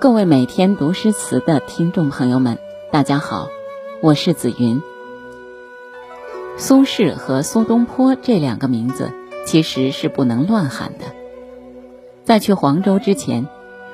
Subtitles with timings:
[0.00, 2.58] 各位每天读诗词的听众朋友们，
[2.90, 3.48] 大家好，
[4.00, 4.82] 我是紫云。
[6.56, 9.12] 苏轼和苏东坡这两个名字
[9.46, 11.04] 其实是不能乱喊的。
[12.24, 13.46] 在去黄州之前，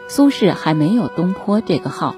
[0.08, 2.14] 苏轼还没有东坡这个号。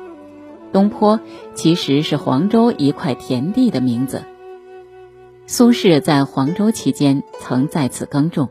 [0.73, 1.19] 东坡
[1.55, 4.23] 其实是黄州一块田地的名字。
[5.49, 8.49] 苏轼在黄州期间曾在此耕种，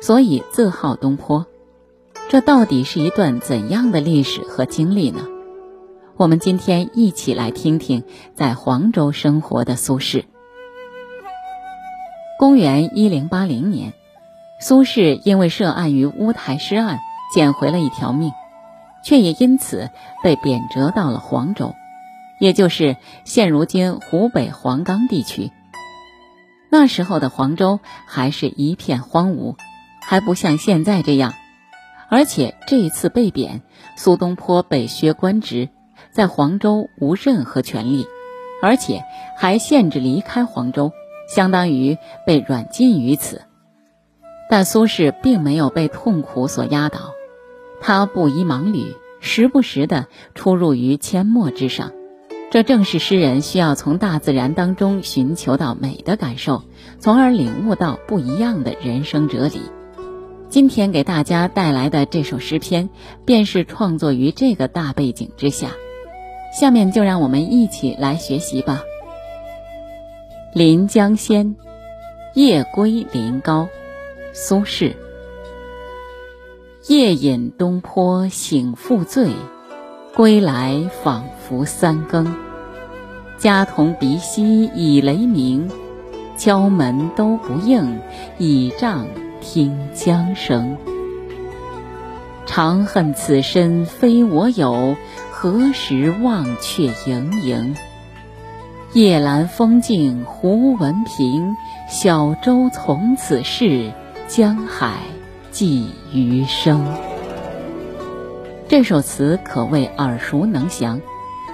[0.00, 1.46] 所以自号东坡。
[2.28, 5.24] 这到底是一段怎样的历史和经历呢？
[6.16, 8.02] 我们今天一起来听听
[8.34, 10.24] 在黄州生活的苏轼。
[12.40, 13.92] 公元一零八零年，
[14.60, 16.98] 苏轼因为涉案于乌台诗案，
[17.32, 18.32] 捡回了一条命，
[19.04, 19.90] 却也因此
[20.24, 21.72] 被贬谪到了黄州，
[22.40, 25.52] 也就是现如今湖北黄冈地区。
[26.74, 29.56] 那时候的黄州还是一片荒芜，
[30.00, 31.34] 还不像现在这样。
[32.08, 33.60] 而且这一次被贬，
[33.94, 35.68] 苏东坡被削官职，
[36.12, 38.06] 在黄州无任何权利，
[38.62, 39.04] 而且
[39.36, 40.92] 还限制离开黄州，
[41.28, 43.42] 相当于被软禁于此。
[44.48, 47.00] 但苏轼并没有被痛苦所压倒，
[47.82, 51.92] 他不依忙旅，时不时的出入于阡陌之上，
[52.52, 56.64] 这正是诗人需要从大自然当中寻求到美的感受，
[56.98, 59.62] 从而领悟到不一样的人生哲理。
[60.50, 62.90] 今天给大家带来的这首诗篇，
[63.24, 65.70] 便是创作于这个大背景之下。
[66.52, 68.82] 下面就让我们一起来学习吧。
[70.58, 71.56] 《临江仙·
[72.34, 73.64] 夜归临皋》
[74.34, 74.92] 苏轼。
[76.86, 79.30] 夜饮东坡醒复醉，
[80.14, 82.34] 归来仿佛三更。
[83.38, 85.70] 家童鼻息已雷鸣，
[86.36, 88.00] 敲门都不应，
[88.38, 89.06] 倚杖。
[89.44, 90.76] 听江声，
[92.46, 94.94] 长恨此身非我有，
[95.32, 97.74] 何时忘却营营？
[98.92, 101.56] 夜阑风静胡文平，
[101.90, 103.90] 小舟从此逝，
[104.28, 105.00] 江海
[105.50, 106.86] 寄余生。
[108.72, 111.02] 这首词可谓耳熟能详，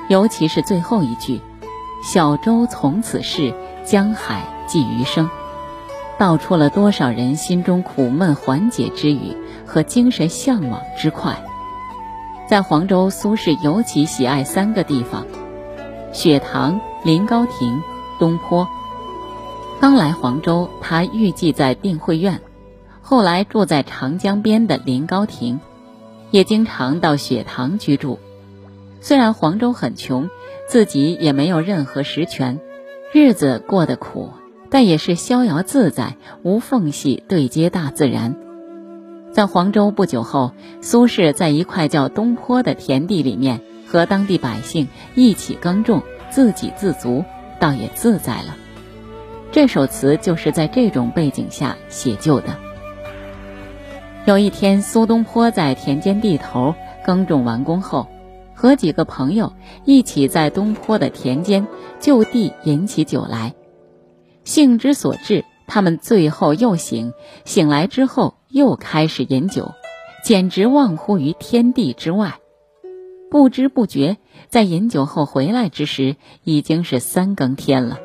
[0.08, 1.40] 尤其是最后一句
[2.00, 3.52] “小舟从此逝，
[3.84, 5.28] 江海寄余生”。
[6.16, 9.36] 道出了多少人心中苦闷缓解之语
[9.66, 11.36] 和精神向往之快。
[12.48, 15.26] 在黄州，苏轼尤其喜爱三个地方：
[16.12, 17.82] 雪堂、临高亭、
[18.20, 18.68] 东坡。
[19.80, 22.40] 刚来黄州，他寓寄在定慧院，
[23.02, 25.58] 后来住在长江边的临高亭，
[26.30, 28.18] 也经常到雪堂居住。
[29.00, 30.28] 虽然黄州很穷，
[30.66, 32.60] 自己也没有任何实权，
[33.12, 34.30] 日子过得苦。
[34.70, 38.36] 但也是逍遥自在，无缝隙对接大自然。
[39.32, 40.52] 在黄州不久后，
[40.82, 47.24] 苏轼在一块叫东坡的田地里面，和当地百姓一起耕种，自给自足，
[47.58, 48.56] 倒也自在了。
[49.52, 52.54] 这首词就是在这种背景下写就的。
[54.28, 58.06] 有一天，苏东坡在田间地头耕种完工后，
[58.54, 59.54] 和几个朋友
[59.86, 61.66] 一起在东坡的田间
[61.98, 63.54] 就地饮起酒来。
[64.44, 67.14] 兴之所至，他们醉后又醒，
[67.46, 69.72] 醒来之后又开始饮酒，
[70.22, 72.34] 简直忘乎于天地之外。
[73.30, 74.18] 不知不觉，
[74.50, 77.98] 在饮酒后回来之时，已经是三更天了。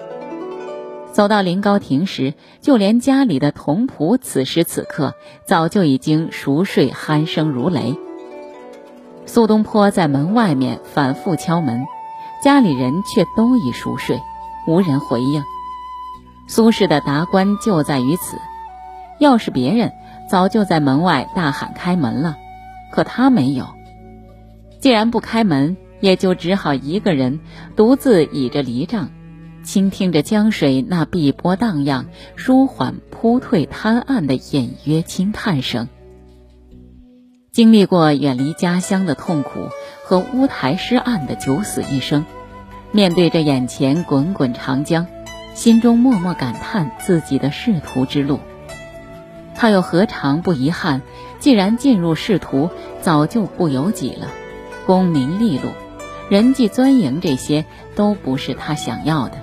[1.13, 5.13] 走到临高亭时，就连家里的童仆，此时此刻
[5.45, 7.95] 早就已经熟睡，鼾声如雷。
[9.27, 11.85] 苏东坡在门外面反复敲门，
[12.43, 14.19] 家里人却都已熟睡，
[14.67, 15.43] 无人回应。
[16.47, 18.37] 苏轼的达观就在于此，
[19.19, 19.91] 要是别人
[20.27, 22.35] 早就在门外大喊开门了，
[22.91, 23.67] 可他没有。
[24.79, 27.39] 既然不开门，也就只好一个人
[27.75, 29.09] 独自倚着篱帐，
[29.63, 35.87] 倾听着江水那碧波荡漾、舒缓扑退滩岸的隐约轻叹声。
[37.51, 39.69] 经历过远离家乡的痛苦
[40.03, 42.25] 和乌台诗案的九死一生，
[42.91, 45.07] 面对着眼前滚滚长江。
[45.53, 48.39] 心中默默感叹自己的仕途之路，
[49.53, 51.03] 他又何尝不遗憾？
[51.37, 52.71] 既然进入仕途，
[53.01, 54.29] 早就不由己了。
[54.87, 55.69] 功名利禄、
[56.27, 57.65] 人际钻营，这些
[57.95, 59.37] 都不是他想要的，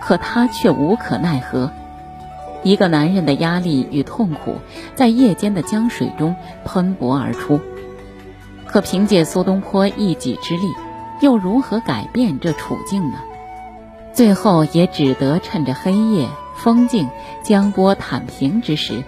[0.00, 1.70] 可他却无可奈何。
[2.62, 4.56] 一个男人的压力与痛苦，
[4.94, 7.60] 在夜间的江水中喷薄而出。
[8.66, 10.72] 可凭借苏东坡一己之力，
[11.20, 13.18] 又如何改变这处境呢？
[14.12, 17.08] 最后也只得趁着黑夜风静、
[17.42, 19.02] 江波坦平之时，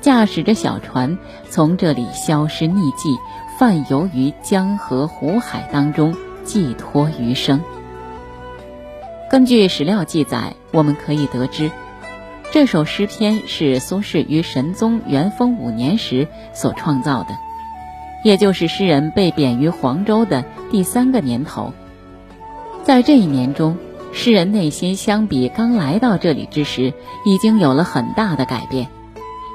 [0.00, 1.18] 驾驶着小船
[1.48, 3.16] 从这里消失匿迹，
[3.58, 6.14] 泛游于江河湖海当中，
[6.44, 7.60] 寄托余生。
[9.30, 11.70] 根据史料记载，我们可以得知，
[12.50, 17.28] 这首诗篇是苏轼于神宗元丰五年时所创造的，
[18.24, 21.74] 也就是诗人被贬于黄州的第三个年头。
[22.84, 23.76] 在这一年中，
[24.14, 26.94] 诗人内心相比刚来到这里之时，
[27.26, 28.88] 已经有了很大的改变。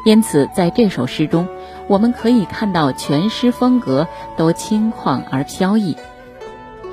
[0.05, 1.47] 因此，在这首诗中，
[1.87, 5.97] 我们可以看到全诗风格都轻旷而飘逸，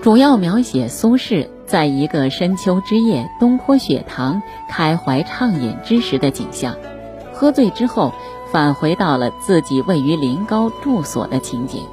[0.01, 6.75] 主要描写苏轼在一个深秋之夜，东坡雪堂开怀畅饮之时的景象，
[7.33, 8.13] 喝醉之后
[8.51, 11.85] 返回到了自己位于临高住所的情景。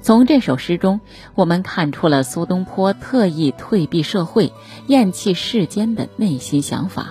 [0.00, 1.02] 从这首诗中，
[1.34, 4.54] 我们看出了苏东坡特意退避社会、
[4.86, 7.08] 厌弃世间的内心想法，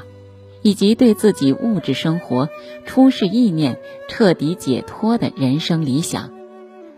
[0.63, 2.49] 以及对自己物质生活、
[2.87, 3.77] 出世意念
[4.09, 6.31] 彻底解脱的人生理想，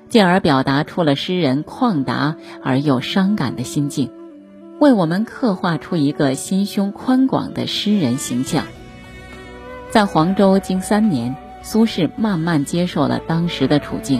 [0.08, 4.10] 进而表达出了诗人旷达而又伤感的心境，
[4.84, 8.66] 为我们刻画出一个心胸宽广的诗人形象。
[9.90, 14.20] 在黄州经三年，苏轼慢慢接受了当时的处境。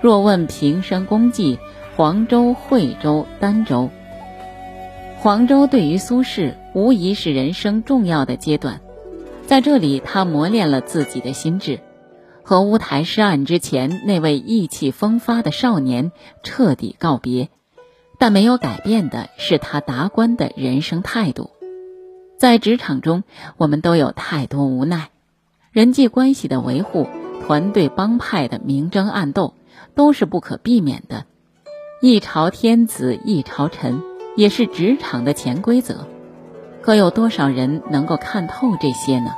[0.00, 1.60] 若问平生功绩，
[1.94, 3.88] 黄州、惠州、儋州。
[5.18, 8.80] 黄州对于苏轼无疑是人生重要的阶段，
[9.46, 11.78] 在这里他磨练了自己的心智，
[12.42, 16.10] 和乌台诗案之前那位意气风发的少年
[16.42, 17.48] 彻底告别。
[18.18, 21.50] 但没有改变的是他达观的人生态度。
[22.38, 23.24] 在职场中，
[23.56, 25.10] 我们都有太多无奈，
[25.70, 27.08] 人际关系的维护，
[27.46, 29.54] 团队帮派的明争暗斗。
[29.94, 31.26] 都是不可避免的，
[32.00, 34.02] 一朝天子一朝臣，
[34.36, 36.06] 也是职场的潜规则。
[36.80, 39.32] 可有多少人能够看透这些呢？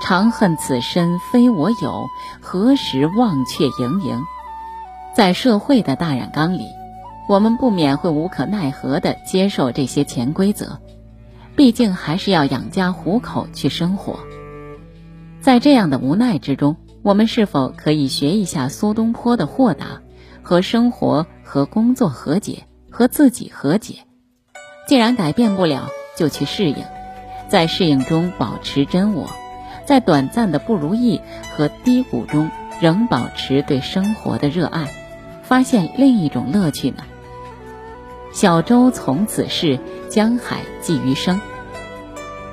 [0.00, 2.06] 长恨此身非我有，
[2.40, 4.22] 何时忘却营营？
[5.12, 6.68] 在社会的大染缸里，
[7.28, 10.78] 我们不免会无可奈何地接受这些潜规则，
[11.56, 14.18] 毕竟还是要养家糊口去生活。
[15.40, 16.76] 在这样的无奈之中。
[17.02, 20.02] 我们是否可以学一下苏东坡的豁达，
[20.42, 23.98] 和生活和工作和解，和自己和解？
[24.88, 26.78] 既然改变不了，就去适应，
[27.46, 29.30] 在适应中保持真我，
[29.84, 31.20] 在短暂的不如意
[31.56, 32.50] 和低谷中
[32.80, 34.90] 仍保持对生活的热爱，
[35.44, 37.04] 发现另一种乐趣呢？
[38.36, 39.80] 小舟从此逝，
[40.10, 41.40] 江海寄余生。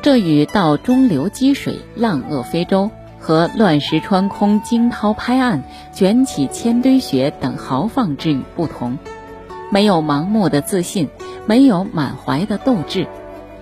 [0.02, 2.90] 这与到中流击水，浪遏飞舟。
[3.20, 5.64] 和乱石穿空、惊涛拍岸、
[5.94, 8.98] 卷起千堆雪等豪放之语不同，
[9.72, 11.10] 没有盲目的自信，
[11.46, 13.08] 没有满怀的斗志，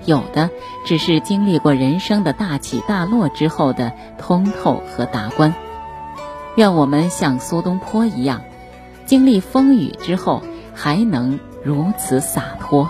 [0.06, 0.52] 有的
[0.86, 5.56] 只是经历过人生的大起大落之后的通透和达观。
[6.56, 8.42] 愿我们像苏东坡一样，
[9.08, 10.44] 经历风雨之后
[10.76, 12.88] 还能如此洒脱。